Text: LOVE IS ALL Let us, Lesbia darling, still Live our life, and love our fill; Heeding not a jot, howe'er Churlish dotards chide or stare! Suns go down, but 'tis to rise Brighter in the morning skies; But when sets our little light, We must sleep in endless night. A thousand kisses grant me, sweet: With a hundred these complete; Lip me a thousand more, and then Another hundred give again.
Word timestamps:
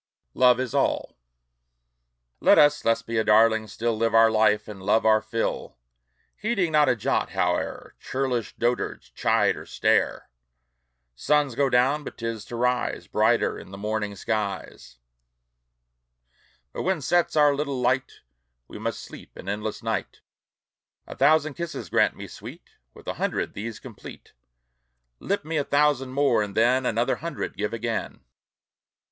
LOVE 0.33 0.59
IS 0.59 0.73
ALL 0.73 1.15
Let 2.39 2.57
us, 2.57 2.83
Lesbia 2.83 3.23
darling, 3.23 3.67
still 3.67 3.95
Live 3.95 4.15
our 4.15 4.31
life, 4.31 4.67
and 4.67 4.81
love 4.81 5.05
our 5.05 5.21
fill; 5.21 5.77
Heeding 6.35 6.71
not 6.71 6.89
a 6.89 6.95
jot, 6.95 7.33
howe'er 7.33 7.93
Churlish 7.99 8.55
dotards 8.57 9.11
chide 9.13 9.55
or 9.55 9.67
stare! 9.67 10.27
Suns 11.15 11.53
go 11.53 11.69
down, 11.69 12.03
but 12.03 12.17
'tis 12.17 12.45
to 12.45 12.55
rise 12.55 13.05
Brighter 13.05 13.59
in 13.59 13.69
the 13.69 13.77
morning 13.77 14.15
skies; 14.15 14.97
But 16.73 16.81
when 16.81 17.01
sets 17.01 17.35
our 17.35 17.53
little 17.53 17.79
light, 17.79 18.21
We 18.67 18.79
must 18.79 19.03
sleep 19.03 19.37
in 19.37 19.47
endless 19.47 19.83
night. 19.83 20.21
A 21.05 21.15
thousand 21.15 21.53
kisses 21.53 21.91
grant 21.91 22.15
me, 22.15 22.25
sweet: 22.25 22.71
With 22.95 23.07
a 23.07 23.13
hundred 23.21 23.53
these 23.53 23.79
complete; 23.79 24.33
Lip 25.19 25.45
me 25.45 25.57
a 25.57 25.63
thousand 25.63 26.09
more, 26.09 26.41
and 26.41 26.55
then 26.57 26.87
Another 26.87 27.17
hundred 27.17 27.55
give 27.55 27.71
again. 27.71 28.21